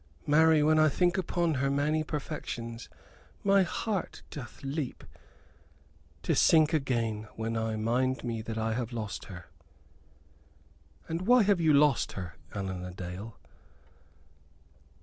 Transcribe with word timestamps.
Marry, 0.25 0.63
when 0.63 0.79
I 0.79 0.89
think 0.89 1.15
upon 1.15 1.53
her 1.61 1.69
many 1.69 2.03
perfections 2.03 2.89
my 3.43 3.61
heart 3.61 4.23
doth 4.31 4.63
leap, 4.63 5.03
to 6.23 6.33
sink 6.33 6.73
again 6.73 7.27
when 7.35 7.55
I 7.55 7.75
mind 7.75 8.23
me 8.23 8.41
that 8.41 8.57
I 8.57 8.73
have 8.73 8.91
lost 8.93 9.25
her." 9.25 9.45
"And 11.07 11.27
why 11.27 11.43
have 11.43 11.61
you 11.61 11.71
lost 11.71 12.13
her, 12.13 12.33
Allan 12.55 12.83
a 12.83 12.89
Dale?" 12.89 13.37